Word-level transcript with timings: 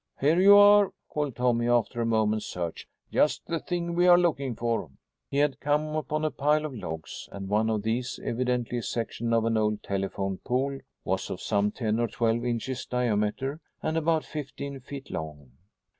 "Here 0.19 0.39
you 0.39 0.55
are," 0.57 0.93
called 1.09 1.35
Tommy, 1.35 1.67
after 1.67 2.01
a 2.01 2.07
moment's 2.07 2.47
search. 2.47 2.87
"Just 3.11 3.45
the 3.45 3.59
thing 3.59 3.93
we 3.93 4.07
are 4.07 4.17
looking 4.17 4.55
for." 4.55 4.89
He 5.29 5.37
had 5.37 5.59
come 5.59 5.95
upon 5.95 6.25
a 6.25 6.31
pile 6.31 6.65
of 6.65 6.73
logs, 6.73 7.29
and 7.31 7.47
one 7.47 7.69
of 7.69 7.83
these, 7.83 8.19
evidently 8.23 8.79
a 8.79 8.81
section 8.81 9.31
of 9.31 9.45
an 9.45 9.57
old 9.57 9.83
telephone 9.83 10.39
pole, 10.39 10.79
was 11.05 11.29
of 11.29 11.39
some 11.39 11.69
ten 11.69 11.99
or 11.99 12.07
twelve 12.07 12.43
inches 12.43 12.83
diameter 12.87 13.61
and 13.83 13.95
about 13.95 14.25
fifteen 14.25 14.79
feet 14.79 15.11
long. 15.11 15.51